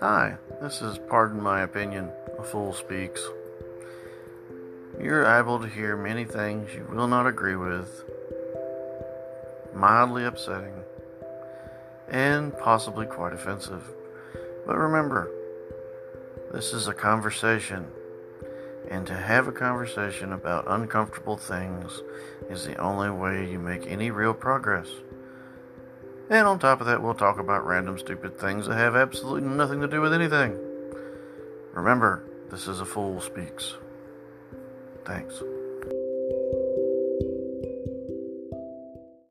Hi, 0.00 0.38
this 0.62 0.80
is 0.80 0.96
Pardon 0.96 1.42
My 1.42 1.60
Opinion, 1.60 2.10
A 2.38 2.42
Fool 2.42 2.72
Speaks. 2.72 3.22
You're 4.98 5.26
able 5.26 5.60
to 5.60 5.68
hear 5.68 5.94
many 5.94 6.24
things 6.24 6.74
you 6.74 6.86
will 6.90 7.06
not 7.06 7.26
agree 7.26 7.54
with, 7.54 8.04
mildly 9.74 10.24
upsetting, 10.24 10.72
and 12.08 12.56
possibly 12.56 13.04
quite 13.04 13.34
offensive. 13.34 13.90
But 14.66 14.78
remember, 14.78 15.30
this 16.50 16.72
is 16.72 16.88
a 16.88 16.94
conversation, 16.94 17.86
and 18.88 19.06
to 19.06 19.14
have 19.14 19.48
a 19.48 19.52
conversation 19.52 20.32
about 20.32 20.64
uncomfortable 20.66 21.36
things 21.36 22.00
is 22.48 22.64
the 22.64 22.76
only 22.76 23.10
way 23.10 23.50
you 23.50 23.58
make 23.58 23.86
any 23.86 24.10
real 24.10 24.32
progress. 24.32 24.88
And 26.30 26.46
on 26.46 26.60
top 26.60 26.80
of 26.80 26.86
that, 26.86 27.02
we'll 27.02 27.14
talk 27.14 27.40
about 27.40 27.66
random 27.66 27.98
stupid 27.98 28.38
things 28.38 28.66
that 28.66 28.76
have 28.76 28.94
absolutely 28.94 29.48
nothing 29.48 29.80
to 29.80 29.88
do 29.88 30.00
with 30.00 30.14
anything. 30.14 30.56
Remember, 31.72 32.24
this 32.50 32.68
is 32.68 32.80
a 32.80 32.86
fool 32.86 33.20
speaks. 33.20 33.74
Thanks. 35.04 35.42